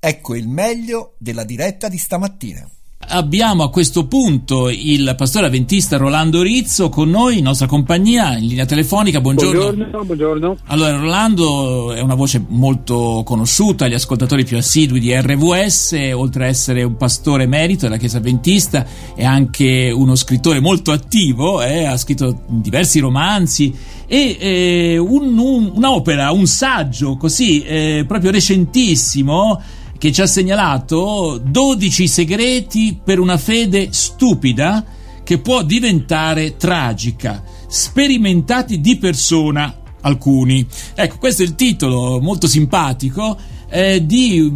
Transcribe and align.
Ecco 0.00 0.36
il 0.36 0.46
meglio 0.46 1.14
della 1.18 1.42
diretta 1.42 1.88
di 1.88 1.98
stamattina. 1.98 2.68
Abbiamo 3.10 3.62
a 3.64 3.70
questo 3.70 4.06
punto 4.06 4.68
il 4.68 5.14
pastore 5.16 5.46
avventista 5.46 5.96
Rolando 5.96 6.42
Rizzo 6.42 6.88
con 6.88 7.08
noi 7.08 7.38
in 7.38 7.44
nostra 7.44 7.66
compagnia 7.66 8.36
in 8.36 8.46
linea 8.46 8.66
telefonica. 8.66 9.20
Buongiorno. 9.20 9.72
Buongiorno, 9.72 10.04
buongiorno. 10.04 10.56
Allora, 10.66 10.98
Rolando 10.98 11.92
è 11.94 12.00
una 12.00 12.14
voce 12.14 12.44
molto 12.46 13.22
conosciuta 13.24 13.86
agli 13.86 13.94
ascoltatori 13.94 14.44
più 14.44 14.56
assidui 14.56 15.00
di 15.00 15.12
RVS, 15.14 15.96
oltre 16.12 16.44
a 16.44 16.48
essere 16.48 16.82
un 16.84 16.96
pastore 16.96 17.44
emerito 17.44 17.86
della 17.86 17.96
Chiesa 17.96 18.18
Avventista, 18.18 18.86
è 19.16 19.24
anche 19.24 19.90
uno 19.90 20.14
scrittore 20.14 20.60
molto 20.60 20.92
attivo, 20.92 21.62
eh, 21.62 21.86
ha 21.86 21.96
scritto 21.96 22.42
diversi 22.46 23.00
romanzi 23.00 23.74
e 24.06 24.36
eh, 24.38 24.98
un, 24.98 25.36
un, 25.38 25.72
un'opera, 25.74 26.30
un 26.30 26.46
saggio 26.46 27.16
così 27.16 27.62
eh, 27.62 28.04
proprio 28.06 28.30
recentissimo 28.30 29.60
che 29.98 30.12
ci 30.12 30.22
ha 30.22 30.26
segnalato 30.26 31.40
12 31.42 32.06
segreti 32.06 32.98
per 33.02 33.18
una 33.18 33.36
fede 33.36 33.88
stupida 33.90 34.84
che 35.24 35.38
può 35.38 35.62
diventare 35.62 36.56
tragica, 36.56 37.42
sperimentati 37.66 38.80
di 38.80 38.96
persona 38.96 39.82
alcuni. 40.00 40.66
Ecco, 40.94 41.18
questo 41.18 41.42
è 41.42 41.44
il 41.44 41.54
titolo 41.54 42.20
molto 42.20 42.46
simpatico 42.46 43.36
eh, 43.68 44.06
di, 44.06 44.50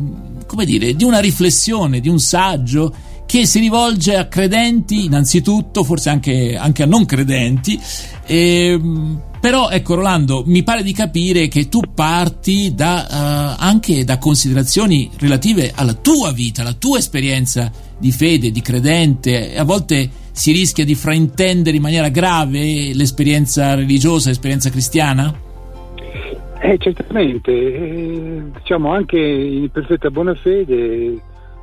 dire, 0.65 0.95
di 0.95 1.05
una 1.05 1.19
riflessione, 1.19 2.01
di 2.01 2.09
un 2.09 2.21
saggio 2.21 2.95
che 3.27 3.47
si 3.47 3.59
rivolge 3.59 4.17
a 4.17 4.29
credenti 4.29 5.07
innanzitutto, 5.07 5.85
forse 5.85 6.11
anche, 6.11 6.57
anche 6.57 6.83
a 6.83 6.87
non 6.87 7.05
credenti. 7.05 7.81
E, 8.25 8.81
però 9.43 9.71
ecco 9.71 9.97
Rolando, 9.97 10.45
mi 10.47 10.63
pare 10.63 10.85
di 10.85 10.93
capire 10.93 11.49
che 11.49 11.69
tu 11.69 11.81
parti 11.93 12.77
da, 12.77 13.09
uh, 13.11 13.57
anche 13.59 14.05
da 14.05 14.17
considerazioni 14.17 15.11
relative 15.19 15.73
alla 15.75 15.95
tua 15.95 16.31
vita, 16.31 16.61
alla 16.61 16.75
tua 16.75 16.99
esperienza 16.99 17.69
di 17.99 18.13
fede, 18.13 18.53
di 18.53 18.61
credente. 18.61 19.57
A 19.57 19.65
volte 19.65 20.09
si 20.31 20.53
rischia 20.53 20.85
di 20.85 20.95
fraintendere 20.95 21.75
in 21.75 21.83
maniera 21.83 22.09
grave 22.09 22.95
l'esperienza 22.95 23.75
religiosa, 23.75 24.29
l'esperienza 24.29 24.71
cristiana? 24.71 25.35
Eh, 26.61 26.79
certamente, 26.79 27.51
eh, 27.51 28.43
diciamo 28.61 28.93
anche 28.93 29.19
in 29.19 29.69
perfetta 29.73 30.09
buona 30.11 30.37
fede 30.37 31.21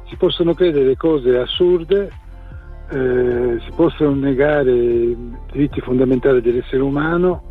si 0.09 0.17
possono 0.17 0.53
credere 0.53 0.97
cose 0.97 1.38
assurde, 1.38 2.11
eh, 2.91 3.58
si 3.64 3.71
possono 3.73 4.16
negare 4.16 4.73
i 4.73 5.17
diritti 5.53 5.80
fondamentali 5.80 6.41
dell'essere 6.41 6.81
umano, 6.81 7.43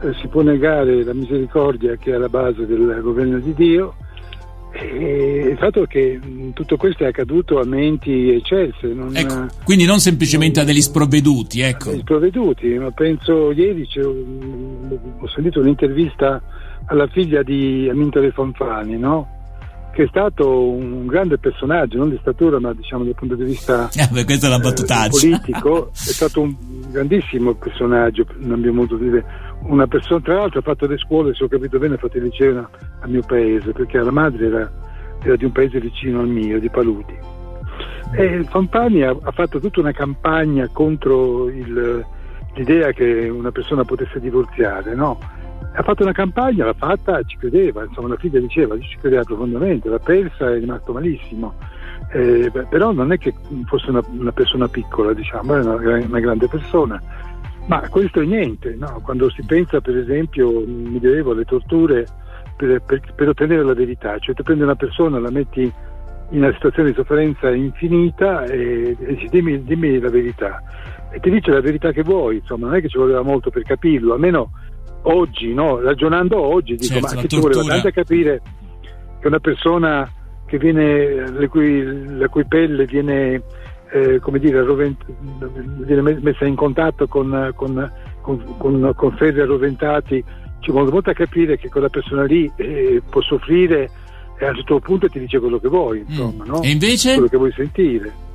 eh, 0.00 0.14
si 0.20 0.28
può 0.28 0.42
negare 0.42 1.02
la 1.02 1.14
misericordia 1.14 1.96
che 1.96 2.12
è 2.12 2.14
alla 2.14 2.28
base 2.28 2.66
del 2.66 3.00
governo 3.02 3.38
di 3.38 3.54
Dio. 3.54 3.94
E 4.70 5.48
il 5.50 5.56
fatto 5.56 5.82
è 5.82 5.86
che 5.86 6.20
tutto 6.52 6.76
questo 6.76 7.04
è 7.04 7.08
accaduto 7.08 7.58
a 7.58 7.64
menti 7.64 8.30
eccelse. 8.30 8.86
Non, 8.88 9.16
ecco, 9.16 9.46
quindi 9.64 9.86
non 9.86 9.98
semplicemente 9.98 10.60
non, 10.60 10.68
a 10.68 10.72
degli 10.72 10.82
sprovveduti. 10.82 11.60
Ecco. 11.60 11.96
Sprovveduti, 11.98 12.68
ma 12.78 12.90
penso 12.90 13.50
ieri 13.50 13.88
ho 14.00 15.28
sentito 15.28 15.60
un'intervista 15.60 16.40
alla 16.86 17.06
figlia 17.08 17.42
di 17.42 17.88
Amintore 17.90 18.30
Fanfani, 18.30 18.98
no? 18.98 19.36
che 19.98 20.04
è 20.04 20.08
stato 20.10 20.70
un 20.70 21.06
grande 21.06 21.38
personaggio, 21.38 21.98
non 21.98 22.10
di 22.10 22.18
statura, 22.20 22.60
ma 22.60 22.72
diciamo 22.72 23.02
dal 23.02 23.16
punto 23.16 23.34
di 23.34 23.42
vista 23.42 23.88
eh, 23.98 24.06
beh, 24.08 24.20
eh, 24.20 25.08
politico, 25.10 25.88
è 25.88 25.90
stato 25.92 26.42
un 26.42 26.54
grandissimo 26.88 27.54
personaggio, 27.54 28.24
non 28.36 28.52
abbiamo 28.52 28.82
potuto 28.82 29.02
dire 29.02 29.24
una 29.62 29.86
persona, 29.86 30.20
tra 30.20 30.34
l'altro 30.34 30.60
ha 30.60 30.62
fatto 30.62 30.86
le 30.86 30.98
scuole, 30.98 31.34
se 31.34 31.44
ho 31.44 31.48
capito 31.48 31.78
bene, 31.78 31.94
ha 31.94 31.98
fatto 31.98 32.16
il 32.16 32.24
liceo 32.24 32.68
al 33.00 33.10
mio 33.10 33.22
paese, 33.26 33.72
perché 33.72 33.98
la 33.98 34.10
madre 34.10 34.46
era, 34.46 34.70
era, 35.22 35.36
di 35.36 35.44
un 35.44 35.52
paese 35.52 35.80
vicino 35.80 36.20
al 36.20 36.28
mio, 36.28 36.58
di 36.58 36.68
Paludi. 36.70 37.16
E 38.12 38.44
Fampani 38.44 39.02
ha, 39.02 39.14
ha 39.20 39.30
fatto 39.32 39.60
tutta 39.60 39.80
una 39.80 39.92
campagna 39.92 40.68
contro 40.72 41.48
il, 41.48 42.04
l'idea 42.54 42.92
che 42.92 43.28
una 43.28 43.50
persona 43.50 43.84
potesse 43.84 44.20
divorziare, 44.20 44.94
no? 44.94 45.18
ha 45.78 45.82
fatto 45.82 46.02
una 46.02 46.12
campagna, 46.12 46.64
l'ha 46.64 46.74
fatta, 46.74 47.22
ci 47.22 47.36
credeva, 47.36 47.84
insomma 47.84 48.08
la 48.08 48.16
figlia 48.16 48.40
diceva, 48.40 48.76
ci 48.80 48.98
credeva 48.98 49.22
profondamente, 49.22 49.88
l'ha 49.88 50.00
persa 50.00 50.50
e 50.50 50.56
è 50.56 50.58
rimasto 50.58 50.92
malissimo. 50.92 51.54
Eh, 52.10 52.50
però 52.68 52.90
non 52.92 53.12
è 53.12 53.18
che 53.18 53.34
fosse 53.66 53.90
una, 53.90 54.02
una 54.10 54.32
persona 54.32 54.66
piccola, 54.66 55.12
diciamo, 55.12 55.54
è 55.54 55.60
una, 55.60 55.74
una, 55.74 56.20
grande 56.20 56.48
persona. 56.48 57.00
Ma 57.68 57.86
questo 57.88 58.20
è 58.20 58.24
niente, 58.24 58.74
no? 58.78 59.00
quando 59.02 59.30
si 59.30 59.42
pensa 59.44 59.80
per 59.80 59.96
esempio, 59.96 60.50
mi 60.66 60.98
dicevo, 60.98 61.32
alle 61.32 61.44
torture 61.44 62.06
per, 62.56 62.82
per, 62.84 63.00
per, 63.14 63.28
ottenere 63.28 63.62
la 63.62 63.74
verità, 63.74 64.18
cioè 64.18 64.34
tu 64.34 64.42
prendi 64.42 64.62
una 64.62 64.74
persona, 64.74 65.18
la 65.18 65.30
metti 65.30 65.60
in 66.30 66.42
una 66.42 66.52
situazione 66.52 66.90
di 66.90 66.94
sofferenza 66.94 67.50
infinita 67.50 68.44
e, 68.44 68.96
e 68.98 69.14
dici 69.14 69.28
dimmi, 69.28 69.62
dimmi 69.62 69.98
la 69.98 70.10
verità 70.10 70.62
e 71.10 71.20
ti 71.20 71.30
dice 71.30 71.50
la 71.50 71.60
verità 71.60 71.90
che 71.92 72.02
vuoi, 72.02 72.36
insomma 72.36 72.66
non 72.66 72.76
è 72.76 72.80
che 72.80 72.88
ci 72.88 72.98
voleva 72.98 73.22
molto 73.22 73.50
per 73.50 73.62
capirlo, 73.62 74.14
almeno 74.14 74.50
oggi, 75.02 75.54
no? 75.54 75.80
ragionando 75.80 76.38
oggi, 76.40 76.74
dico, 76.74 76.94
certo, 76.94 77.14
ma 77.14 77.20
che 77.20 77.28
ci 77.28 77.40
voleva 77.40 77.62
tanto 77.62 77.90
capire 77.90 78.42
che 79.20 79.26
una 79.26 79.40
persona 79.40 80.10
che 80.46 80.58
viene, 80.58 81.30
la 81.30 81.46
cui, 81.48 82.16
la 82.16 82.28
cui 82.28 82.44
pelle 82.46 82.84
viene, 82.84 83.42
eh, 83.92 84.18
come 84.20 84.38
dire, 84.38 84.62
rovent- 84.62 85.04
messa 86.20 86.44
in 86.44 86.54
contatto 86.54 87.06
con, 87.06 87.52
con, 87.54 87.90
con, 88.20 88.92
con 88.94 89.16
ferri 89.16 89.40
arroventati, 89.40 90.22
ci 90.60 90.70
vuole 90.70 90.90
molto 90.90 91.10
a 91.10 91.14
capire 91.14 91.56
che 91.56 91.68
quella 91.68 91.88
persona 91.88 92.24
lì 92.24 92.50
eh, 92.56 93.02
può 93.08 93.20
soffrire 93.22 93.90
e 94.38 94.44
a 94.44 94.50
un 94.50 94.56
certo 94.56 94.78
punto 94.80 95.08
ti 95.08 95.18
dice 95.18 95.38
quello 95.38 95.58
che 95.58 95.68
vuoi, 95.68 96.00
mm. 96.00 96.10
insomma, 96.10 96.44
mm. 96.44 96.48
no? 96.48 96.62
E 96.62 96.70
invece? 96.70 97.12
Quello 97.14 97.28
che 97.28 97.36
vuoi 97.36 97.52
sentire. 97.52 98.26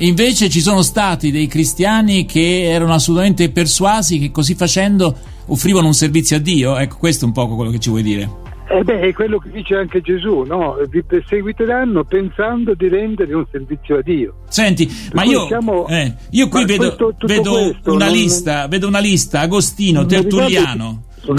Invece 0.00 0.48
ci 0.48 0.60
sono 0.60 0.82
stati 0.82 1.32
dei 1.32 1.48
cristiani 1.48 2.24
che 2.24 2.70
erano 2.70 2.92
assolutamente 2.92 3.50
persuasi 3.50 4.20
che 4.20 4.30
così 4.30 4.54
facendo 4.54 5.16
offrivano 5.46 5.88
un 5.88 5.94
servizio 5.94 6.36
a 6.36 6.38
Dio. 6.38 6.76
Ecco, 6.76 6.98
questo 6.98 7.24
è 7.24 7.26
un 7.26 7.34
po' 7.34 7.48
quello 7.48 7.72
che 7.72 7.80
ci 7.80 7.88
vuoi 7.88 8.02
dire. 8.02 8.46
Eh 8.70 8.84
beh, 8.84 9.00
è 9.00 9.12
quello 9.14 9.38
che 9.38 9.50
dice 9.50 9.76
anche 9.76 10.02
Gesù, 10.02 10.40
no? 10.42 10.76
Vi 10.90 11.02
perseguiteranno 11.02 12.04
pensando 12.04 12.74
di 12.74 12.88
rendere 12.88 13.32
un 13.34 13.46
servizio 13.50 13.96
a 13.96 14.02
Dio. 14.02 14.42
Senti, 14.48 14.86
per 14.86 15.14
ma 15.14 15.24
io, 15.24 15.46
siamo, 15.46 15.86
eh, 15.88 16.14
io 16.30 16.48
qui 16.48 16.66
vedo, 16.66 16.94
questo, 16.94 17.26
vedo, 17.26 17.52
questo, 17.52 17.92
una 17.94 18.04
non, 18.04 18.14
lista, 18.14 18.68
vedo 18.68 18.86
una 18.86 18.98
lista, 18.98 19.40
Agostino, 19.40 20.04
Tertulliano, 20.04 21.04
to, 21.24 21.34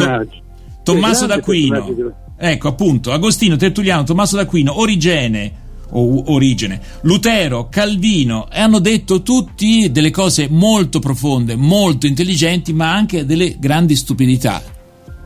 Tommaso 0.83 1.27
d'Aquino. 1.27 2.15
Ecco, 2.35 2.67
appunto, 2.67 3.11
Agostino, 3.11 3.57
Tertulliano, 3.57 4.03
Tommaso 4.03 4.35
d'Aquino, 4.35 4.79
Origene, 4.79 5.67
o 5.91 6.33
origine. 6.33 6.81
Lutero, 7.01 7.67
Calvino 7.69 8.49
e 8.51 8.59
hanno 8.59 8.79
detto 8.79 9.21
tutti 9.21 9.91
delle 9.91 10.11
cose 10.11 10.47
molto 10.49 10.97
profonde, 10.99 11.55
molto 11.55 12.07
intelligenti, 12.07 12.73
ma 12.73 12.91
anche 12.91 13.25
delle 13.25 13.57
grandi 13.59 13.95
stupidità. 13.95 14.77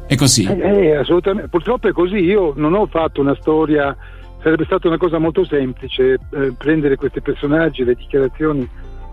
È 0.05 0.15
così? 0.15 0.45
Eh, 0.45 0.87
eh, 0.87 0.95
assolutamente. 0.95 1.49
Purtroppo 1.49 1.87
è 1.87 1.91
così. 1.91 2.17
Io 2.17 2.53
non 2.55 2.73
ho 2.73 2.85
fatto 2.87 3.21
una 3.21 3.35
storia, 3.35 3.95
sarebbe 4.41 4.65
stata 4.65 4.87
una 4.87 4.97
cosa 4.97 5.17
molto 5.17 5.45
semplice 5.45 6.19
eh, 6.31 6.53
prendere 6.57 6.95
questi 6.95 7.21
personaggi, 7.21 7.83
le 7.83 7.95
dichiarazioni 7.95 8.69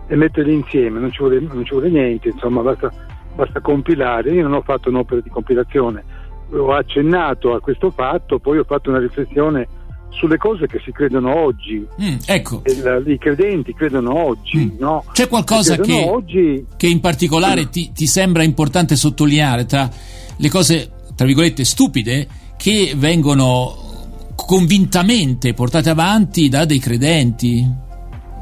e 0.07 0.15
metterli 0.15 0.53
insieme, 0.53 0.99
non 0.99 1.11
ci 1.11 1.19
vuole, 1.19 1.39
non 1.39 1.63
ci 1.63 1.71
vuole 1.71 1.89
niente, 1.89 2.29
insomma, 2.29 2.61
basta, 2.61 2.91
basta 3.33 3.61
compilare. 3.61 4.31
Io 4.31 4.43
non 4.43 4.53
ho 4.53 4.61
fatto 4.61 4.89
un'opera 4.89 5.21
di 5.21 5.29
compilazione, 5.29 6.03
ho 6.51 6.73
accennato 6.73 7.53
a 7.53 7.61
questo 7.61 7.91
fatto, 7.91 8.39
poi 8.39 8.57
ho 8.57 8.65
fatto 8.65 8.89
una 8.89 8.99
riflessione 8.99 9.67
sulle 10.11 10.37
cose 10.37 10.67
che 10.67 10.79
si 10.83 10.91
credono 10.91 11.35
oggi. 11.35 11.85
Mm, 12.01 12.15
ecco. 12.25 12.61
La, 12.83 13.01
I 13.05 13.17
credenti 13.17 13.73
credono 13.73 14.15
oggi, 14.15 14.59
mm. 14.59 14.79
no? 14.79 15.03
C'è 15.11 15.27
qualcosa 15.27 15.77
che, 15.77 16.05
oggi... 16.07 16.65
che, 16.77 16.87
in 16.87 16.99
particolare 16.99 17.69
ti, 17.69 17.91
ti, 17.93 18.07
sembra 18.07 18.43
importante 18.43 18.95
sottolineare 18.95 19.65
tra 19.65 19.89
le 20.35 20.49
cose, 20.49 20.91
tra 21.15 21.25
virgolette, 21.25 21.63
stupide 21.63 22.27
che 22.57 22.93
vengono 22.95 23.89
convintamente 24.35 25.53
portate 25.53 25.89
avanti 25.89 26.49
da 26.49 26.65
dei 26.65 26.79
credenti? 26.79 27.89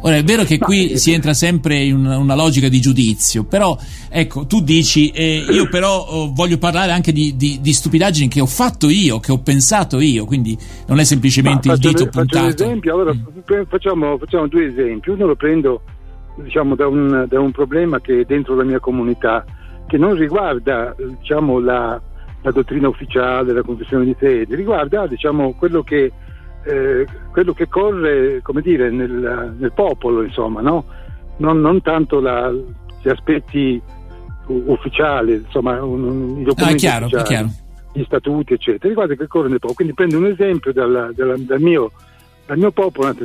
Ora 0.01 0.15
è 0.15 0.23
vero 0.23 0.43
che 0.43 0.57
qui 0.57 0.97
si 0.97 1.11
entra 1.11 1.33
sempre 1.33 1.83
in 1.83 2.05
una, 2.05 2.35
logica 2.35 2.69
di 2.69 2.79
giudizio, 2.79 3.43
però 3.43 3.77
ecco, 4.09 4.45
tu 4.45 4.61
dici, 4.61 5.09
eh, 5.09 5.45
io 5.49 5.67
però 5.67 6.05
oh, 6.07 6.31
voglio 6.33 6.57
parlare 6.57 6.91
anche 6.91 7.11
di, 7.11 7.35
di, 7.35 7.59
di, 7.61 7.73
stupidaggini 7.73 8.29
che 8.29 8.39
ho 8.39 8.45
fatto 8.45 8.87
io, 8.87 9.19
che 9.19 9.33
ho 9.33 9.39
pensato 9.39 9.99
io, 9.99 10.23
quindi 10.25 10.57
non 10.87 10.99
è 10.99 11.03
semplicemente 11.03 11.67
Ma 11.67 11.73
il 11.73 11.79
dito 11.79 12.05
le, 12.05 12.09
puntato. 12.09 12.47
Faccio 12.47 12.63
un 12.63 12.69
esempio, 12.69 12.93
allora 12.93 13.13
mm. 13.13 13.61
facciamo, 13.67 14.17
facciamo, 14.17 14.47
due 14.47 14.67
esempi, 14.67 15.09
uno 15.09 15.25
lo 15.25 15.35
prendo 15.35 15.81
diciamo, 16.37 16.75
da, 16.75 16.87
un, 16.87 17.25
da, 17.27 17.39
un, 17.41 17.51
problema 17.51 17.99
che 17.99 18.21
è 18.21 18.23
dentro 18.23 18.55
la 18.55 18.63
mia 18.63 18.79
comunità, 18.79 19.43
che 19.85 19.97
non 19.97 20.15
riguarda 20.15 20.95
diciamo, 21.19 21.59
la, 21.59 22.01
la 22.41 22.51
dottrina 22.51 22.87
ufficiale, 22.87 23.51
la 23.51 23.63
confessione 23.63 24.05
di 24.05 24.15
fede, 24.17 24.55
riguarda 24.55 25.07
diciamo, 25.07 25.53
quello 25.55 25.83
che 25.83 26.09
eh, 26.63 27.05
quello 27.31 27.53
che 27.53 27.67
corre 27.67 28.41
come 28.41 28.61
dire, 28.61 28.89
nel, 28.89 29.55
nel 29.57 29.71
popolo, 29.73 30.23
insomma, 30.23 30.61
no? 30.61 30.85
non, 31.37 31.59
non, 31.59 31.81
tanto 31.81 32.19
la, 32.19 32.51
gli 32.51 33.09
aspetti 33.09 33.81
ufficiali, 34.47 35.33
insomma, 35.33 35.81
un, 35.83 36.03
un, 36.03 36.39
i 36.39 36.43
documenti 36.43 36.85
è 36.85 36.89
chiaro, 36.89 37.05
ufficiali, 37.05 37.49
gli 37.93 38.03
statuti, 38.03 38.53
eccetera, 38.53 38.87
riguarda 38.87 39.15
che 39.15 39.27
corre 39.27 39.49
nel 39.49 39.59
popolo. 39.59 39.75
Quindi 39.75 39.93
prendo 39.93 40.17
un 40.17 40.25
esempio 40.25 40.73
dalla, 40.73 41.11
dalla, 41.13 41.35
dal 41.37 41.61
mio 41.61 41.91
dal 42.49 42.57
mio 42.57 42.71
popolo. 42.71 43.15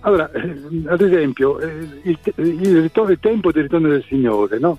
Allora, 0.00 0.30
eh, 0.30 0.56
ad 0.86 1.00
esempio, 1.00 1.58
eh, 1.58 1.88
il, 2.02 2.18
il, 2.36 2.80
ritorno, 2.82 3.10
il, 3.10 3.18
tempo 3.20 3.50
del 3.50 3.64
ritorno 3.64 3.88
del 3.88 4.04
Signore, 4.06 4.60
no? 4.60 4.78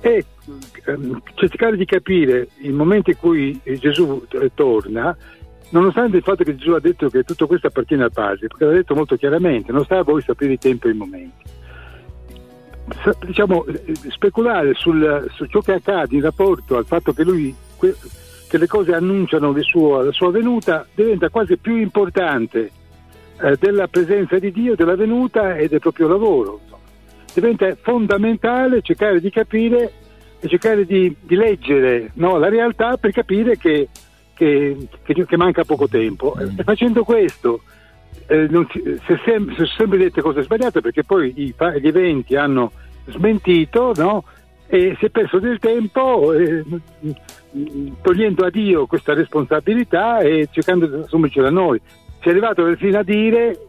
E 0.00 0.24
ehm, 0.86 1.20
cercare 1.34 1.76
di 1.76 1.84
capire 1.84 2.48
il 2.60 2.72
momento 2.72 3.10
in 3.10 3.16
cui 3.16 3.60
Gesù 3.80 4.24
torna, 4.54 5.16
nonostante 5.72 6.16
il 6.16 6.22
fatto 6.22 6.44
che 6.44 6.56
Gesù 6.56 6.70
ha 6.70 6.80
detto 6.80 7.08
che 7.08 7.24
tutto 7.24 7.46
questo 7.46 7.66
appartiene 7.66 8.04
al 8.04 8.12
Padre, 8.12 8.46
perché 8.46 8.64
l'ha 8.64 8.72
detto 8.72 8.94
molto 8.94 9.16
chiaramente, 9.16 9.72
non 9.72 9.84
sta 9.84 9.98
a 9.98 10.02
voi 10.02 10.22
sapere 10.22 10.52
i 10.52 10.58
tempi 10.58 10.86
e 10.86 10.90
i 10.90 10.94
momenti. 10.94 11.60
Diciamo, 13.26 13.64
speculare 14.08 14.74
sul, 14.74 15.30
su 15.34 15.46
ciò 15.46 15.60
che 15.60 15.74
accade 15.74 16.14
in 16.14 16.22
rapporto 16.22 16.76
al 16.76 16.84
fatto 16.84 17.12
che 17.12 17.22
lui 17.22 17.54
che 17.78 18.58
le 18.58 18.66
cose 18.66 18.92
annunciano 18.92 19.54
suo, 19.62 20.02
la 20.02 20.12
sua 20.12 20.30
venuta 20.30 20.86
diventa 20.94 21.30
quasi 21.30 21.56
più 21.56 21.76
importante 21.76 22.70
eh, 23.40 23.56
della 23.58 23.88
presenza 23.88 24.38
di 24.38 24.52
Dio, 24.52 24.76
della 24.76 24.94
venuta 24.94 25.56
e 25.56 25.68
del 25.68 25.80
proprio 25.80 26.06
lavoro. 26.06 26.60
Diventa 27.32 27.74
fondamentale 27.80 28.82
cercare 28.82 29.20
di 29.20 29.30
capire 29.30 29.92
e 30.38 30.48
cercare 30.48 30.84
di, 30.84 31.16
di 31.18 31.34
leggere 31.34 32.10
no, 32.14 32.36
la 32.36 32.50
realtà 32.50 32.98
per 32.98 33.12
capire 33.12 33.56
che, 33.56 33.88
che, 34.42 34.88
che, 35.04 35.24
che 35.24 35.36
manca 35.36 35.64
poco 35.64 35.86
tempo. 35.86 36.36
Mm. 36.36 36.58
E 36.58 36.62
facendo 36.64 37.04
questo, 37.04 37.60
eh, 38.26 38.48
si, 38.70 39.00
se, 39.06 39.20
sem- 39.24 39.54
se 39.54 39.66
sempre 39.66 39.98
dette 39.98 40.20
cose 40.20 40.42
sbagliate, 40.42 40.80
perché 40.80 41.04
poi 41.04 41.32
i, 41.36 41.54
gli 41.80 41.86
eventi 41.86 42.34
hanno 42.34 42.72
smentito, 43.06 43.92
no? 43.96 44.24
e 44.66 44.96
si 44.98 45.04
è 45.04 45.10
perso 45.10 45.38
del 45.38 45.58
tempo 45.58 46.32
eh, 46.32 46.64
togliendo 48.00 48.44
a 48.44 48.50
Dio 48.50 48.86
questa 48.86 49.12
responsabilità 49.12 50.20
e 50.20 50.48
cercando 50.50 50.86
di 50.86 51.02
assumercela 51.02 51.50
noi. 51.50 51.80
Si 52.20 52.28
è 52.28 52.30
arrivato 52.30 52.64
perfino 52.64 52.98
a 52.98 53.02
dire, 53.02 53.68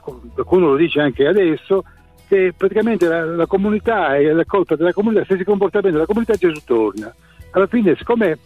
qualcuno 0.00 0.68
lo 0.68 0.76
dice 0.76 1.00
anche 1.00 1.26
adesso, 1.26 1.84
che 2.28 2.52
praticamente 2.56 3.08
la, 3.08 3.24
la 3.24 3.46
comunità 3.46 4.16
è 4.16 4.30
la 4.32 4.44
colpa 4.44 4.76
della 4.76 4.92
comunità, 4.92 5.24
se 5.24 5.36
si 5.36 5.44
comporta 5.44 5.80
bene 5.80 5.98
la 5.98 6.06
comunità 6.06 6.34
Gesù 6.34 6.60
torna. 6.64 7.12
Alla 7.52 7.66
fine, 7.66 7.96
siccome 7.96 8.38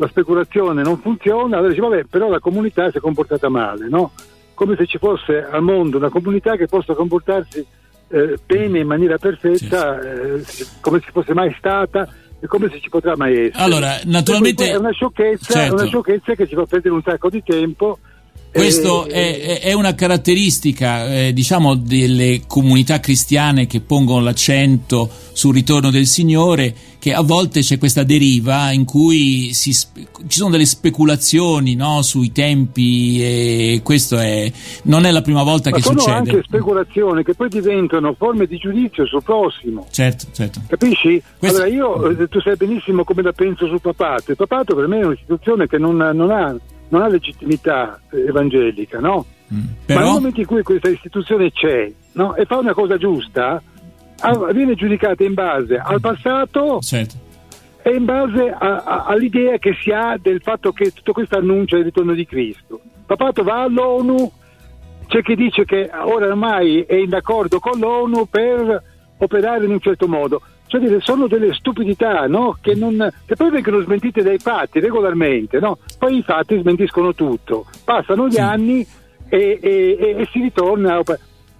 la 0.00 0.08
speculazione 0.08 0.82
non 0.82 0.98
funziona, 0.98 1.58
allora 1.58 1.68
dice 1.68 1.82
vabbè, 1.82 2.04
però 2.04 2.30
la 2.30 2.38
comunità 2.38 2.90
si 2.90 2.96
è 2.96 3.00
comportata 3.00 3.50
male, 3.50 3.86
no? 3.88 4.12
Come 4.54 4.74
se 4.76 4.86
ci 4.86 4.96
fosse 4.96 5.44
al 5.44 5.62
mondo 5.62 5.98
una 5.98 6.08
comunità 6.08 6.56
che 6.56 6.66
possa 6.66 6.94
comportarsi 6.94 7.64
eh, 8.08 8.38
bene 8.46 8.78
in 8.78 8.86
maniera 8.86 9.18
perfetta, 9.18 10.00
eh, 10.00 10.42
come 10.80 11.00
se 11.00 11.10
fosse 11.12 11.34
mai 11.34 11.54
stata 11.58 12.08
e 12.40 12.46
come 12.46 12.70
se 12.70 12.80
ci 12.80 12.88
potrà 12.88 13.14
mai 13.14 13.48
essere. 13.48 13.62
Allora, 13.62 14.00
naturalmente 14.04 14.70
è 14.70 14.76
una 14.76 14.90
sciocchezza, 14.90 15.52
certo. 15.52 15.74
una 15.74 15.84
sciocchezza 15.84 16.34
che 16.34 16.48
ci 16.48 16.54
fa 16.54 16.64
perdere 16.64 16.94
un 16.94 17.02
sacco 17.02 17.28
di 17.28 17.42
tempo 17.42 17.98
questo 18.52 19.06
è, 19.06 19.60
è, 19.60 19.72
una 19.72 19.94
caratteristica, 19.94 21.06
eh, 21.06 21.32
diciamo, 21.32 21.76
delle 21.76 22.42
comunità 22.46 22.98
cristiane 22.98 23.66
che 23.66 23.80
pongono 23.80 24.20
l'accento 24.24 25.08
sul 25.32 25.54
ritorno 25.54 25.90
del 25.90 26.06
Signore, 26.06 26.74
che 26.98 27.14
a 27.14 27.22
volte 27.22 27.60
c'è 27.60 27.78
questa 27.78 28.02
deriva 28.02 28.72
in 28.72 28.84
cui 28.84 29.52
si, 29.54 29.72
ci 29.72 29.86
sono 30.26 30.50
delle 30.50 30.66
speculazioni 30.66 31.74
no, 31.74 32.02
sui 32.02 32.32
tempi 32.32 33.22
e 33.22 33.80
questo 33.84 34.18
è, 34.18 34.50
non 34.82 35.06
è 35.06 35.12
la 35.12 35.22
prima 35.22 35.44
volta 35.44 35.70
Ma 35.70 35.76
che 35.76 35.82
sono 35.82 36.00
succede. 36.00 36.18
Sono 36.18 36.36
anche 36.36 36.42
speculazioni 36.46 37.22
che 37.22 37.34
poi 37.34 37.48
diventano 37.48 38.14
forme 38.18 38.46
di 38.46 38.58
giudizio 38.58 39.06
sul 39.06 39.22
prossimo. 39.22 39.86
Certo, 39.90 40.26
certo. 40.32 40.60
Capisci? 40.66 41.22
Questo... 41.38 41.62
Allora 41.62 41.72
io, 41.72 42.10
eh, 42.10 42.28
tu 42.28 42.40
sai 42.40 42.56
benissimo 42.56 43.04
come 43.04 43.22
la 43.22 43.32
penso 43.32 43.66
sul 43.66 43.80
papato. 43.80 44.32
Il 44.32 44.36
papato 44.36 44.74
per 44.74 44.88
me 44.88 45.00
è 45.00 45.04
un'istituzione 45.04 45.68
che 45.68 45.78
non, 45.78 45.96
non 45.96 46.30
ha 46.30 46.54
non 46.90 47.02
ha 47.02 47.08
legittimità 47.08 48.00
eh, 48.10 48.26
evangelica, 48.28 49.00
no? 49.00 49.24
Mm. 49.52 49.58
Però... 49.86 49.98
Ma 49.98 50.04
nel 50.04 50.14
momento 50.14 50.40
in 50.40 50.46
cui 50.46 50.62
questa 50.62 50.88
istituzione 50.88 51.50
c'è 51.50 51.90
no? 52.12 52.36
e 52.36 52.44
fa 52.44 52.58
una 52.58 52.74
cosa 52.74 52.96
giusta, 52.96 53.60
viene 54.52 54.74
giudicata 54.74 55.24
in 55.24 55.34
base 55.34 55.76
al 55.76 56.00
passato 56.00 56.78
certo. 56.80 57.14
e 57.82 57.90
in 57.94 58.04
base 58.04 58.50
a, 58.50 58.82
a, 58.82 59.04
all'idea 59.06 59.56
che 59.58 59.74
si 59.80 59.90
ha 59.90 60.16
del 60.20 60.42
fatto 60.42 60.72
che 60.72 60.92
tutto 60.92 61.12
questo 61.12 61.38
annuncia 61.38 61.76
il 61.76 61.84
ritorno 61.84 62.12
di 62.12 62.26
Cristo. 62.26 62.80
Papato 63.06 63.42
va 63.42 63.62
all'ONU, 63.62 64.30
c'è 65.06 65.22
chi 65.22 65.34
dice 65.34 65.64
che 65.64 65.90
ora 65.92 66.26
ormai 66.26 66.82
è 66.82 66.94
in 66.94 67.12
accordo 67.14 67.58
con 67.58 67.78
l'ONU 67.78 68.28
per 68.28 68.82
operare 69.16 69.64
in 69.64 69.72
un 69.72 69.80
certo 69.80 70.06
modo. 70.06 70.42
Cioè 70.70 70.80
dire, 70.80 71.00
sono 71.00 71.26
delle 71.26 71.52
stupidità 71.52 72.28
no? 72.28 72.56
che, 72.60 72.76
non, 72.76 73.12
che, 73.26 73.34
poi 73.34 73.50
vengono 73.50 73.82
smentite 73.82 74.22
dai 74.22 74.38
fatti 74.38 74.78
regolarmente, 74.78 75.58
no? 75.58 75.78
poi 75.98 76.18
i 76.18 76.22
fatti 76.22 76.60
smentiscono 76.60 77.12
tutto, 77.12 77.66
passano 77.82 78.28
gli 78.28 78.34
sì. 78.34 78.40
anni 78.40 78.86
e, 79.28 79.58
e, 79.60 79.96
e, 79.98 80.16
e, 80.20 80.28
si 80.30 80.38
ritorna. 80.40 81.02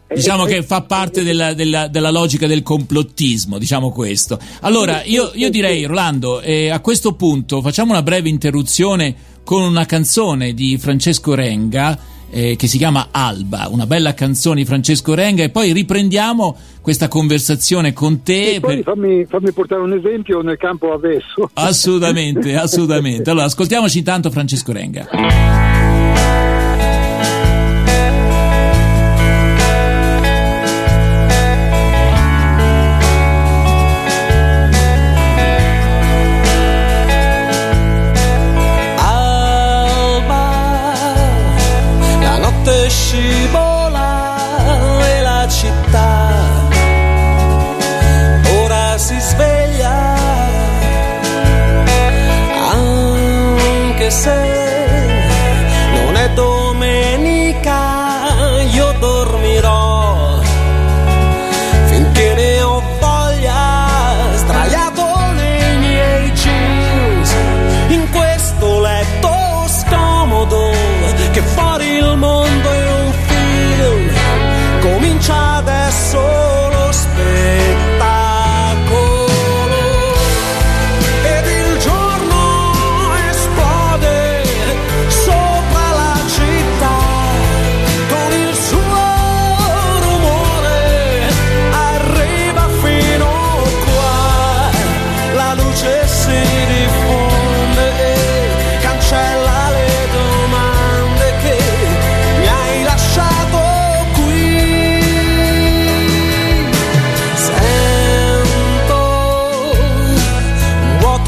Diciamo 0.07 0.45
che 0.45 0.63
fa 0.63 0.83
parte 0.83 1.25
della, 1.25 1.55
della, 1.55 1.89
della, 1.89 2.13
logica 2.13 2.47
del 2.47 2.63
complottismo, 2.63 3.59
diciamo 3.59 3.91
questo. 3.91 4.39
Allora, 4.61 5.03
io, 5.03 5.33
io 5.35 5.51
direi, 5.51 5.87
Rolando, 5.87 6.41
eh, 6.41 6.71
a 6.71 6.79
questo 6.79 7.15
punto 7.15 7.61
facciamo 7.63 7.91
una 7.91 8.05
breve 8.05 8.29
interruzione 8.29 9.13
con 9.43 9.63
una 9.63 9.87
canzone 9.87 10.55
di 10.55 10.79
Francesco 10.79 11.35
Renga 11.35 11.99
eh, 12.31 12.57
che 12.57 12.67
si 12.67 12.79
chiama 12.79 13.09
Alba, 13.11 13.69
una 13.71 13.87
bella 13.87 14.15
canzone 14.15 14.61
di 14.61 14.65
Francesco 14.65 15.15
Renga 15.15 15.43
e 15.43 15.51
poi 15.51 15.73
riprendiamo 15.73 16.57
questa 16.81 17.09
conversazione 17.09 17.93
con 17.93 18.23
te. 18.23 18.55
E 18.55 18.61
poi 18.61 18.83
per... 18.83 18.95
fammi, 18.95 19.25
fammi, 19.27 19.53
portare 19.53 19.83
un 19.83 19.93
esempio 19.93 20.41
nel 20.41 20.57
campo 20.57 20.93
avverso. 20.93 21.51
Assolutamente, 21.55 22.57
assolutamente. 22.57 23.29
Allora, 23.31 23.47
ascoltiamoci 23.47 23.99
intanto 23.99 24.31
Francesco 24.31 24.73
Renga. 24.73 25.70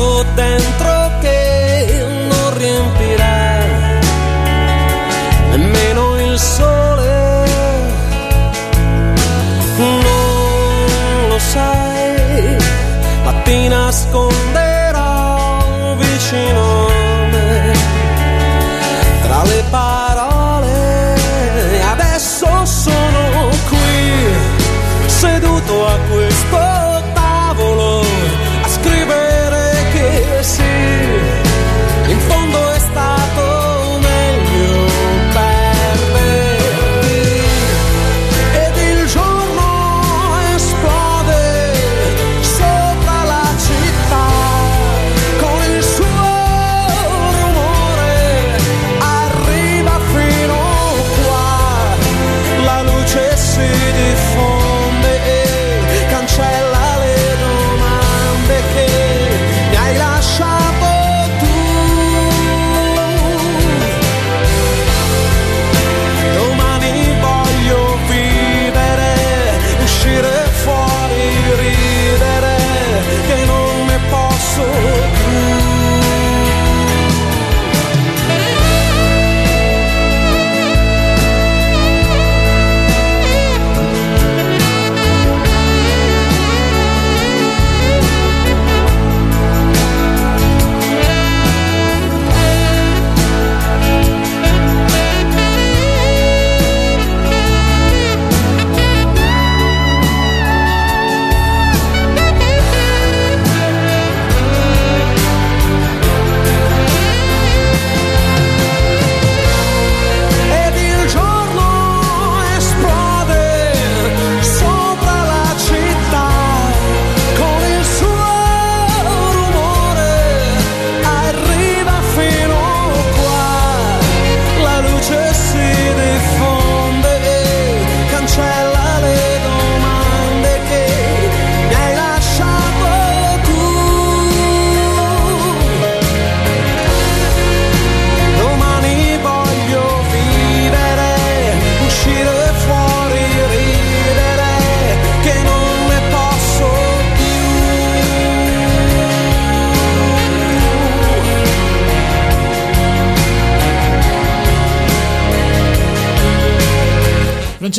contento 0.03 0.82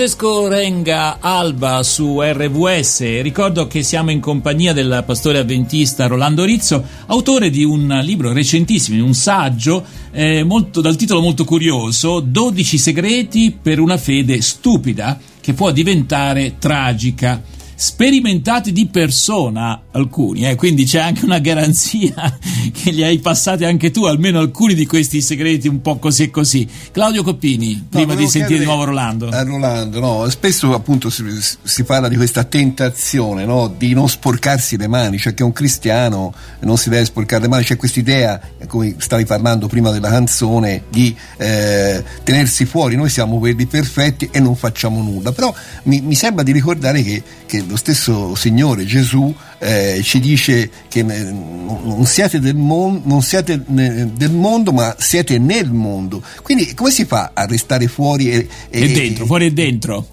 Francesco 0.03 0.49
Renga 0.49 1.19
Alba 1.21 1.81
su 1.81 2.19
RVS. 2.19 3.21
Ricordo 3.21 3.67
che 3.67 3.83
siamo 3.83 4.11
in 4.11 4.19
compagnia 4.19 4.73
del 4.73 5.01
pastore 5.05 5.37
avventista 5.37 6.07
Rolando 6.07 6.43
Rizzo, 6.43 6.83
autore 7.05 7.49
di 7.49 7.63
un 7.63 8.01
libro 8.03 8.33
recentissimo, 8.33 9.01
un 9.01 9.13
saggio 9.13 9.85
eh, 10.11 10.43
molto, 10.43 10.81
dal 10.81 10.97
titolo 10.97 11.21
molto 11.21 11.45
curioso, 11.45 12.19
12 12.19 12.77
segreti 12.77 13.57
per 13.61 13.79
una 13.79 13.95
fede 13.95 14.41
stupida 14.41 15.17
che 15.39 15.53
può 15.53 15.71
diventare 15.71 16.55
tragica 16.59 17.41
sperimentati 17.75 18.71
di 18.71 18.87
persona 18.87 19.83
alcuni, 19.91 20.47
eh? 20.47 20.55
quindi 20.55 20.85
c'è 20.85 20.99
anche 20.99 21.25
una 21.25 21.39
garanzia 21.39 22.13
che 22.71 22.91
li 22.91 23.03
hai 23.03 23.19
passati 23.19 23.65
anche 23.65 23.91
tu, 23.91 24.05
almeno 24.05 24.39
alcuni 24.39 24.73
di 24.73 24.85
questi 24.85 25.21
segreti 25.21 25.67
un 25.67 25.81
po' 25.81 25.97
così 25.97 26.23
e 26.23 26.29
così. 26.29 26.67
Claudio 26.91 27.23
Coppini, 27.23 27.73
no, 27.75 27.85
prima 27.89 28.15
di 28.15 28.27
sentire 28.27 28.59
di 28.59 28.65
nuovo 28.65 28.83
Rolando. 28.83 29.29
A 29.29 29.43
Rolando, 29.43 29.99
no, 29.99 30.29
spesso 30.29 30.73
appunto 30.73 31.09
si, 31.09 31.23
si, 31.61 31.83
parla 31.83 32.07
di 32.07 32.15
questa 32.15 32.43
tentazione 32.43 33.45
no? 33.45 33.73
di 33.75 33.93
non 33.93 34.07
sporcarsi 34.07 34.77
le 34.77 34.87
mani, 34.87 35.17
cioè 35.17 35.33
che 35.33 35.43
un 35.43 35.51
cristiano 35.51 36.33
non 36.61 36.77
si 36.77 36.89
deve 36.89 37.05
sporcare 37.05 37.43
le 37.43 37.47
mani, 37.47 37.63
c'è 37.63 37.75
questa 37.75 37.99
idea, 37.99 38.39
come 38.67 38.95
stavi 38.97 39.25
parlando 39.25 39.67
prima 39.67 39.91
della 39.91 40.09
canzone, 40.09 40.83
di 40.89 41.15
eh, 41.37 42.03
tenersi 42.23 42.65
fuori, 42.65 42.95
noi 42.95 43.09
siamo 43.09 43.39
quelli 43.39 43.65
perfetti 43.65 44.29
e 44.31 44.39
non 44.39 44.55
facciamo 44.55 45.01
nulla, 45.01 45.31
però 45.31 45.53
mi, 45.83 46.01
mi 46.01 46.15
sembra 46.15 46.43
di 46.43 46.51
ricordare 46.51 47.01
che, 47.01 47.23
che 47.45 47.62
lo 47.67 47.75
stesso 47.75 48.35
Signore 48.35 48.85
Gesù 48.85 49.33
eh, 49.59 50.01
ci 50.03 50.19
dice 50.19 50.69
che 50.87 51.03
non 51.03 52.03
siete, 52.05 52.39
del 52.39 52.55
mon- 52.55 53.01
non 53.05 53.21
siete 53.21 53.61
del 53.65 54.31
mondo 54.31 54.71
ma 54.71 54.95
siete 54.97 55.39
nel 55.39 55.71
mondo. 55.71 56.21
Quindi 56.41 56.73
come 56.73 56.89
si 56.89 57.05
fa 57.05 57.31
a 57.33 57.45
restare 57.45 57.87
fuori 57.87 58.31
e, 58.31 58.47
e, 58.69 58.83
e 58.83 58.93
dentro, 58.93 59.25
fuori 59.25 59.45
e 59.45 59.51
dentro? 59.51 60.05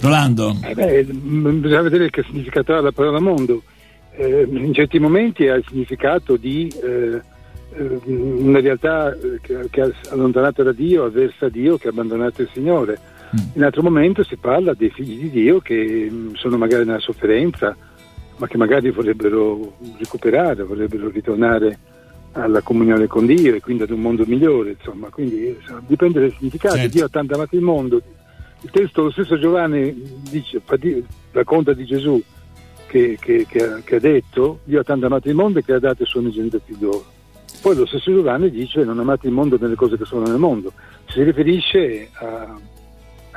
Rolando? 0.00 0.56
Eh 0.62 0.74
beh, 0.74 1.04
bisogna 1.04 1.82
vedere 1.82 2.10
che 2.10 2.22
significato 2.26 2.74
ha 2.74 2.80
la 2.80 2.92
parola 2.92 3.20
mondo. 3.20 3.62
Eh, 4.16 4.46
in 4.48 4.72
certi 4.74 4.98
momenti 4.98 5.48
ha 5.48 5.54
il 5.54 5.64
significato 5.68 6.36
di 6.36 6.72
eh, 6.82 7.20
eh 7.76 8.00
una 8.06 8.60
realtà 8.60 9.16
che, 9.40 9.66
che 9.70 9.82
è 9.82 9.90
allontanata 10.10 10.62
da 10.62 10.72
Dio, 10.72 11.04
avversa 11.04 11.46
a 11.46 11.48
Dio, 11.48 11.78
che 11.78 11.88
ha 11.88 11.90
abbandonato 11.90 12.42
il 12.42 12.50
Signore 12.52 12.98
in 13.54 13.62
altro 13.62 13.82
momento 13.82 14.22
si 14.22 14.36
parla 14.36 14.74
dei 14.74 14.90
figli 14.90 15.18
di 15.18 15.30
Dio 15.30 15.60
che 15.60 16.08
mm, 16.10 16.34
sono 16.34 16.56
magari 16.56 16.84
nella 16.84 16.98
sofferenza, 16.98 17.76
ma 18.36 18.46
che 18.46 18.56
magari 18.56 18.90
vorrebbero 18.90 19.76
recuperare, 19.98 20.62
vorrebbero 20.64 21.08
ritornare 21.08 21.78
alla 22.32 22.62
comunione 22.62 23.06
con 23.06 23.26
Dio 23.26 23.54
e 23.54 23.60
quindi 23.60 23.84
ad 23.84 23.90
un 23.90 24.00
mondo 24.00 24.24
migliore, 24.26 24.70
insomma, 24.70 25.08
quindi 25.08 25.56
dipende 25.86 26.20
dal 26.20 26.34
significato. 26.36 26.76
Certo. 26.76 26.90
Dio 26.90 27.04
ha 27.04 27.08
tanto 27.08 27.34
amato 27.34 27.54
il 27.54 27.62
mondo. 27.62 28.02
Il 28.60 28.70
testo, 28.70 29.02
lo 29.02 29.10
stesso 29.10 29.38
Giovanni 29.38 30.20
dice, 30.30 30.60
racconta 31.32 31.74
di 31.74 31.84
Gesù 31.84 32.20
che, 32.86 33.16
che, 33.20 33.46
che, 33.48 33.64
ha, 33.64 33.80
che, 33.84 33.96
ha, 33.96 34.00
detto 34.00 34.60
Dio 34.64 34.80
ha 34.80 34.84
tanto 34.84 35.06
amato 35.06 35.28
il 35.28 35.34
mondo 35.34 35.60
che 35.60 35.72
ha 35.74 35.78
dato 35.78 36.02
il 36.02 36.08
suo 36.08 36.20
unigenito 36.20 36.60
figlio. 36.64 37.04
Poi 37.60 37.76
lo 37.76 37.86
stesso 37.86 38.10
Giovanni 38.10 38.50
dice 38.50 38.84
non 38.84 38.98
amate 38.98 39.26
il 39.26 39.32
mondo 39.32 39.56
nelle 39.58 39.74
cose 39.74 39.96
che 39.96 40.04
sono 40.04 40.26
nel 40.26 40.38
mondo. 40.38 40.72
Si 41.06 41.22
riferisce 41.22 42.08
a 42.14 42.58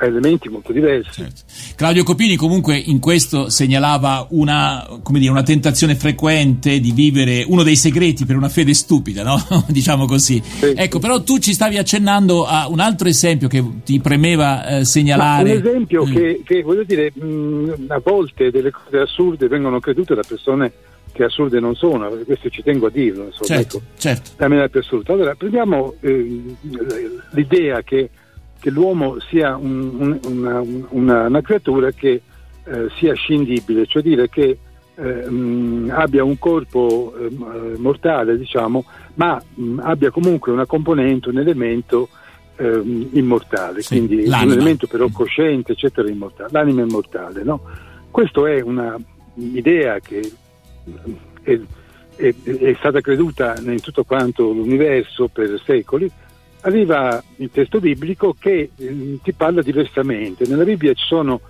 elementi 0.06 0.48
molto 0.48 0.72
diversi. 0.72 1.22
Certo. 1.22 1.42
Claudio 1.76 2.04
Copini 2.04 2.36
comunque 2.36 2.76
in 2.76 2.98
questo 2.98 3.48
segnalava 3.48 4.26
una, 4.30 4.86
dire, 5.10 5.30
una, 5.30 5.42
tentazione 5.42 5.94
frequente 5.94 6.80
di 6.80 6.92
vivere 6.92 7.44
uno 7.46 7.62
dei 7.62 7.76
segreti 7.76 8.24
per 8.24 8.36
una 8.36 8.48
fede 8.48 8.74
stupida, 8.74 9.22
no? 9.22 9.36
diciamo 9.68 10.06
così. 10.06 10.42
Sì. 10.42 10.72
Ecco, 10.76 10.98
però 10.98 11.22
tu 11.22 11.38
ci 11.38 11.52
stavi 11.52 11.78
accennando 11.78 12.44
a 12.46 12.68
un 12.68 12.80
altro 12.80 13.08
esempio 13.08 13.48
che 13.48 13.64
ti 13.84 14.00
premeva 14.00 14.66
eh, 14.66 14.84
segnalare. 14.84 15.54
Ma 15.54 15.58
un 15.58 15.66
esempio 15.66 16.06
mm. 16.06 16.12
che, 16.12 16.42
che, 16.44 16.62
voglio 16.62 16.84
dire, 16.84 17.12
mh, 17.14 17.24
mm, 17.24 17.70
a 17.88 18.00
volte 18.02 18.50
delle 18.50 18.70
cose 18.70 18.98
assurde 18.98 19.48
vengono 19.48 19.80
credute 19.80 20.14
da 20.14 20.22
persone 20.26 20.72
che 21.12 21.24
assurde 21.24 21.58
non 21.58 21.74
sono, 21.74 22.08
questo 22.24 22.48
ci 22.48 22.62
tengo 22.62 22.86
a 22.86 22.90
dirlo, 22.90 23.24
insomma, 23.24 23.46
certo, 23.46 23.78
ecco, 23.78 23.86
certo. 23.98 24.30
la 24.36 24.68
più 24.68 24.78
assurda. 24.78 25.12
Allora, 25.12 25.34
prendiamo 25.34 25.94
eh, 26.00 26.42
l'idea 27.32 27.82
che 27.82 28.08
che 28.60 28.70
l'uomo 28.70 29.18
sia 29.28 29.56
un, 29.56 29.90
un, 29.98 30.20
una, 30.26 30.60
una, 30.90 31.26
una, 31.26 31.40
creatura 31.40 31.90
che 31.92 32.22
eh, 32.64 32.88
sia 32.96 33.14
scindibile, 33.14 33.86
cioè 33.86 34.02
dire 34.02 34.28
che 34.28 34.58
eh, 34.94 35.30
mh, 35.30 35.92
abbia 35.94 36.24
un 36.24 36.38
corpo 36.38 37.14
eh, 37.16 37.76
mortale, 37.78 38.36
diciamo, 38.36 38.84
ma 39.14 39.40
mh, 39.54 39.80
abbia 39.82 40.10
comunque 40.10 40.52
una 40.52 40.66
componente, 40.66 41.28
un 41.28 41.38
elemento 41.38 42.08
ehm, 42.56 43.10
immortale, 43.12 43.80
sì, 43.80 43.96
quindi 43.96 44.26
l'anima. 44.26 44.52
un 44.52 44.58
elemento 44.58 44.86
però 44.86 45.08
cosciente, 45.08 45.72
eccetera, 45.72 46.08
immortale. 46.08 46.50
L'anima 46.52 46.82
immortale, 46.82 47.42
no? 47.42 47.62
Questa 48.10 48.48
è 48.48 48.60
un'idea 48.60 50.00
che 50.00 50.32
è, 51.42 51.60
è, 52.16 52.34
è 52.44 52.74
stata 52.78 53.00
creduta 53.00 53.54
in 53.60 53.80
tutto 53.80 54.04
quanto 54.04 54.50
l'universo 54.50 55.28
per 55.28 55.60
secoli, 55.64 56.10
arriva 56.62 57.22
il 57.36 57.50
testo 57.50 57.80
biblico 57.80 58.34
che 58.38 58.70
eh, 58.76 59.18
ti 59.22 59.32
parla 59.32 59.62
diversamente. 59.62 60.46
Nella 60.46 60.64
Bibbia 60.64 60.92
ci 60.94 61.04
sono 61.06 61.40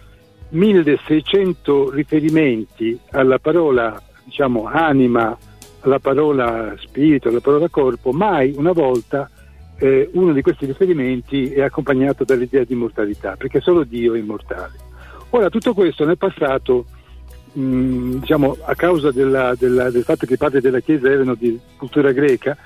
1600 0.51 1.91
riferimenti 1.91 2.99
alla 3.11 3.39
parola 3.39 4.01
diciamo, 4.25 4.67
anima, 4.67 5.37
alla 5.81 5.99
parola 5.99 6.75
spirito, 6.79 7.29
alla 7.29 7.41
parola 7.41 7.69
corpo, 7.69 8.13
mai 8.13 8.55
una 8.57 8.73
volta 8.73 9.31
eh, 9.79 10.11
uno 10.13 10.33
di 10.33 10.43
questi 10.43 10.67
riferimenti 10.67 11.53
è 11.53 11.63
accompagnato 11.63 12.25
dall'idea 12.25 12.65
di 12.65 12.73
immortalità, 12.75 13.37
perché 13.37 13.61
solo 13.61 13.85
Dio 13.85 14.15
è 14.15 14.19
immortale. 14.19 14.73
Ora, 15.31 15.49
tutto 15.49 15.73
questo 15.73 16.05
nel 16.05 16.19
passato, 16.19 16.87
mh, 17.53 18.19
diciamo, 18.19 18.57
a 18.65 18.75
causa 18.75 19.13
della, 19.13 19.55
della, 19.57 19.91
del 19.91 20.03
fatto 20.03 20.27
che 20.27 20.35
i 20.35 20.39
padri 20.39 20.61
della 20.61 20.81
Chiesa 20.81 21.09
erano 21.09 21.35
di 21.35 21.59
cultura 21.77 22.13
greca, 22.13 22.57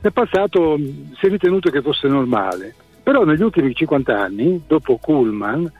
nel 0.00 0.12
passato 0.12 0.76
si 0.76 1.26
è 1.26 1.28
ritenuto 1.28 1.70
che 1.70 1.82
fosse 1.82 2.08
normale, 2.08 2.74
però 3.02 3.24
negli 3.24 3.42
ultimi 3.42 3.74
50 3.74 4.16
anni, 4.16 4.62
dopo 4.66 4.96
Kuhlman, 4.96 5.70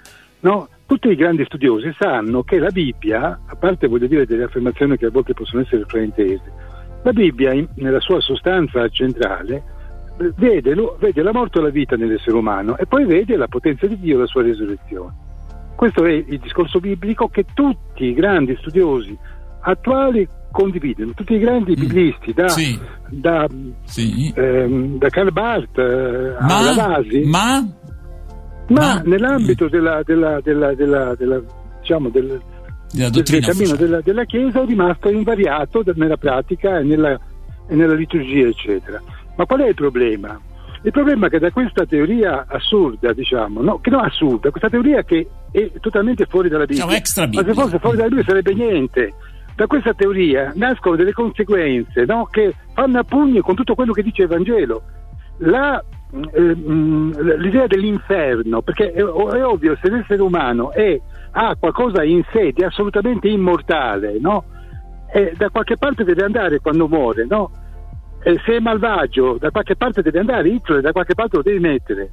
no, 0.40 0.68
tutti 0.87 1.08
i 1.08 1.14
grandi 1.14 1.44
studiosi 1.44 1.94
sanno 1.98 2.42
che 2.42 2.58
la 2.58 2.70
Bibbia, 2.70 3.40
a 3.46 3.56
parte 3.56 3.87
voglio 3.87 4.06
dire 4.06 4.26
delle 4.26 4.44
affermazioni 4.44 4.96
che 4.96 5.06
a 5.06 5.10
volte 5.10 5.34
possono 5.34 5.62
essere 5.62 5.84
fraintese, 5.87 6.52
la 7.02 7.12
Bibbia 7.12 7.52
in, 7.52 7.68
nella 7.76 8.00
sua 8.00 8.20
sostanza 8.20 8.88
centrale 8.88 9.76
vede, 10.34 10.75
vede, 10.98 11.22
la 11.22 11.32
morte 11.32 11.58
e 11.58 11.62
la 11.62 11.68
vita 11.70 11.96
nell'essere 11.96 12.37
umano 12.37 12.76
e 12.76 12.87
poi 12.87 13.04
vede 13.04 13.37
la 13.37 13.46
potenza 13.46 13.87
di 13.87 13.98
Dio 14.00 14.16
e 14.16 14.20
la 14.20 14.26
sua 14.26 14.42
risurrezione. 14.42 15.26
Questo 15.76 16.04
è 16.04 16.10
il 16.10 16.38
discorso 16.40 16.80
biblico 16.80 17.28
che 17.28 17.44
tutti 17.54 18.06
i 18.06 18.14
grandi 18.14 18.56
studiosi 18.56 19.16
attuali 19.60 20.28
condividono, 20.50 21.12
tutti 21.14 21.35
i 21.35 21.38
grandi 21.38 21.73
mm. 21.73 21.81
biblisti, 21.81 22.33
da, 22.33 22.49
sì. 22.49 22.78
da, 23.09 23.47
sì. 23.85 24.33
Ehm, 24.35 24.99
da 24.99 25.09
Karl 25.09 25.33
Barth 25.33 25.78
eh, 25.78 26.37
ma, 26.40 26.59
alla 26.59 26.75
Vasi. 26.75 27.21
Ma, 27.25 27.67
ma, 28.69 28.95
ma 28.95 29.02
nell'ambito 29.05 29.69
della, 29.69 30.02
della, 30.05 30.40
della, 30.40 30.75
della 30.75 31.14
diciamo, 31.81 32.09
del, 32.11 32.40
del 32.93 33.40
cammino 33.40 33.76
della, 33.76 34.00
della, 34.00 34.25
Chiesa 34.25 34.62
è 34.62 34.67
rimasto 34.67 35.11
invariato 35.11 35.83
nella 35.95 36.17
pratica 36.17 36.78
e 36.78 36.83
nella, 36.83 37.19
e 37.67 37.75
nella 37.75 37.95
liturgia, 37.95 38.47
eccetera. 38.49 39.00
Ma 39.37 39.47
qual 39.47 39.61
è 39.61 39.69
il 39.69 39.75
problema? 39.75 40.40
Il 40.83 40.93
problema 40.93 41.26
è 41.26 41.31
che 41.31 41.38
da 41.38 41.50
questa 41.50 41.85
teoria 41.87 42.47
assurda, 42.49 43.12
diciamo, 43.12 43.62
no, 43.62 43.81
che 43.81 43.90
non 43.90 44.05
assurda, 44.05 44.50
questa 44.50 44.69
teoria 44.69 45.02
che 45.02 45.28
è 45.50 45.73
totalmente 45.81 46.26
fuori 46.26 46.49
dalla 46.49 46.67
Bibbia, 46.67 46.87
diciamo 46.87 47.31
ma 47.33 47.43
se 47.43 47.52
fosse 47.52 47.78
fuori 47.78 47.97
dalla 47.97 48.09
Bibbia 48.09 48.25
sarebbe 48.25 48.55
niente. 48.55 49.14
Da 49.58 49.66
questa 49.66 49.92
teoria 49.92 50.52
nascono 50.54 50.94
delle 50.94 51.12
conseguenze 51.12 52.04
no, 52.04 52.28
che 52.30 52.54
fanno 52.74 53.00
a 53.00 53.02
pugni 53.02 53.40
con 53.40 53.56
tutto 53.56 53.74
quello 53.74 53.92
che 53.92 54.04
dice 54.04 54.22
il 54.22 54.28
Vangelo. 54.28 54.82
La, 55.38 55.82
eh, 56.12 56.54
mm, 56.54 57.10
l'idea 57.38 57.66
dell'inferno, 57.66 58.62
perché 58.62 58.92
è, 58.92 59.00
è, 59.00 59.44
ovvio, 59.44 59.76
se 59.82 59.90
l'essere 59.90 60.22
umano 60.22 60.70
è, 60.70 60.96
ha 61.32 61.56
qualcosa 61.56 62.04
in 62.04 62.22
sé 62.30 62.52
di 62.52 62.62
assolutamente 62.62 63.26
immortale, 63.26 64.20
no? 64.20 64.44
E 65.12 65.34
da 65.36 65.50
qualche 65.50 65.76
parte 65.76 66.04
deve 66.04 66.22
andare 66.22 66.60
quando 66.60 66.86
muore, 66.86 67.26
no? 67.28 67.50
E 68.22 68.40
se 68.44 68.58
è 68.58 68.60
malvagio, 68.60 69.38
da 69.40 69.50
qualche 69.50 69.74
parte 69.74 70.02
deve 70.02 70.20
andare, 70.20 70.50
Hitler 70.50 70.82
da 70.82 70.92
qualche 70.92 71.14
parte 71.14 71.34
lo 71.34 71.42
devi 71.42 71.58
mettere. 71.58 72.10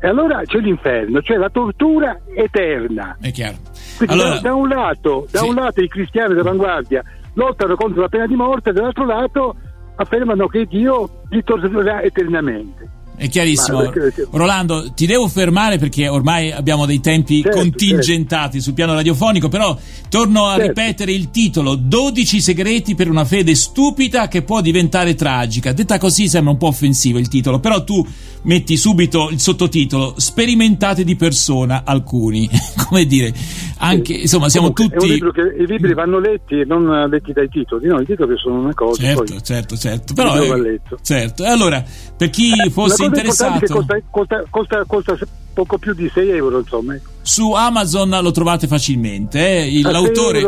E 0.00 0.08
allora 0.08 0.42
c'è 0.44 0.58
l'inferno, 0.58 1.20
cioè 1.20 1.36
la 1.36 1.50
tortura 1.50 2.18
eterna. 2.34 3.16
È 3.20 3.30
chiaro. 3.30 3.56
Quindi 3.98 4.14
allora, 4.14 4.38
da, 4.38 4.54
un 4.54 4.68
lato, 4.68 5.26
da 5.30 5.40
sì. 5.40 5.48
un 5.48 5.54
lato 5.54 5.82
i 5.82 5.88
cristiani 5.88 6.30
dell'avanguardia 6.30 7.02
lottano 7.34 7.76
contro 7.76 8.00
la 8.00 8.08
pena 8.08 8.26
di 8.26 8.34
morte, 8.34 8.72
dall'altro 8.72 9.04
lato 9.04 9.56
affermano 9.96 10.46
che 10.46 10.64
Dio 10.64 11.24
li 11.28 11.44
torturerà 11.44 12.00
eternamente. 12.00 12.88
È 13.20 13.28
chiarissimo. 13.28 13.92
Rolando, 14.30 14.92
ti 14.94 15.04
devo 15.04 15.28
fermare 15.28 15.76
perché 15.76 16.08
ormai 16.08 16.50
abbiamo 16.50 16.86
dei 16.86 17.00
tempi 17.00 17.42
certo, 17.42 17.58
contingentati 17.58 18.52
certo. 18.52 18.60
sul 18.60 18.72
piano 18.72 18.94
radiofonico, 18.94 19.48
però 19.48 19.76
torno 20.08 20.46
a 20.46 20.56
certo. 20.56 20.68
ripetere 20.68 21.12
il 21.12 21.30
titolo 21.30 21.74
12 21.74 22.40
segreti 22.40 22.94
per 22.94 23.10
una 23.10 23.26
fede 23.26 23.54
stupida 23.54 24.26
che 24.26 24.40
può 24.40 24.62
diventare 24.62 25.14
tragica. 25.16 25.74
Detta 25.74 25.98
così 25.98 26.28
sembra 26.28 26.52
un 26.52 26.56
po' 26.56 26.68
offensivo 26.68 27.18
il 27.18 27.28
titolo, 27.28 27.60
però 27.60 27.84
tu 27.84 28.02
metti 28.44 28.78
subito 28.78 29.28
il 29.28 29.38
sottotitolo 29.38 30.14
sperimentate 30.16 31.04
di 31.04 31.14
persona 31.14 31.82
alcuni. 31.84 32.48
Come 32.88 33.04
dire, 33.04 33.34
anche 33.82 34.12
insomma 34.12 34.48
siamo 34.48 34.72
Comunque, 34.72 35.18
tutti 35.18 35.32
che 35.32 35.62
i 35.62 35.66
libri 35.66 35.94
vanno 35.94 36.18
letti 36.18 36.60
e 36.60 36.64
non 36.64 37.08
letti 37.08 37.32
dai 37.32 37.48
titoli, 37.48 37.86
no, 37.86 38.00
i 38.00 38.04
titoli 38.04 38.36
sono 38.36 38.60
una 38.60 38.74
cosa. 38.74 39.02
Certo, 39.02 39.24
poi 39.24 39.42
certo, 39.42 39.76
certo. 39.76 40.14
Però 40.14 40.34
è, 40.34 40.80
certo. 41.02 41.44
E 41.44 41.48
allora, 41.48 41.82
per 42.16 42.28
chi 42.28 42.52
eh, 42.52 42.70
fosse 42.70 43.04
interessato 43.04 43.66
costa, 43.66 43.98
costa, 44.10 44.44
costa, 44.50 44.84
costa, 44.86 45.18
poco 45.52 45.78
più 45.78 45.94
di 45.94 46.10
6 46.12 46.30
euro, 46.30 46.58
insomma. 46.58 46.96
Su 47.22 47.52
Amazon 47.52 48.18
lo 48.22 48.30
trovate 48.30 48.66
facilmente. 48.66 49.38
Eh? 49.46 49.78
Il, 49.78 49.82
l'autore, 49.82 50.42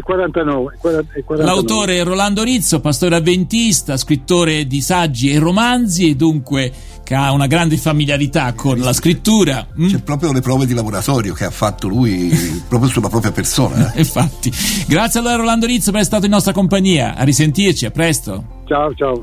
49, 0.00 0.76
49. 0.80 1.44
l'autore 1.44 1.98
è 1.98 2.04
Rolando 2.04 2.42
Rizzo, 2.42 2.80
pastore 2.80 3.16
avventista, 3.16 3.96
scrittore 3.96 4.66
di 4.66 4.80
saggi 4.80 5.30
e 5.30 5.38
romanzi 5.38 6.10
e 6.10 6.14
dunque 6.14 6.72
che 7.04 7.14
ha 7.14 7.32
una 7.32 7.46
grande 7.46 7.76
familiarità 7.76 8.52
con 8.54 8.78
la 8.78 8.92
scrittura. 8.92 9.66
Mm? 9.78 9.88
C'è 9.88 10.02
proprio 10.02 10.32
le 10.32 10.40
prove 10.40 10.66
di 10.66 10.74
laboratorio 10.74 11.34
che 11.34 11.44
ha 11.44 11.50
fatto 11.50 11.86
lui 11.86 12.30
proprio 12.68 12.90
sulla 12.90 13.08
propria 13.08 13.30
persona. 13.30 13.92
Eh? 13.92 14.00
Infatti. 14.00 14.50
Grazie 14.88 15.20
allora 15.20 15.36
Rolando 15.36 15.66
Rizzo 15.66 15.90
per 15.90 16.00
essere 16.00 16.04
stato 16.04 16.24
in 16.24 16.32
nostra 16.32 16.52
compagnia. 16.52 17.14
A 17.14 17.22
risentirci, 17.22 17.86
a 17.86 17.90
presto. 17.90 18.62
Ciao, 18.66 18.94
ciao. 18.94 19.22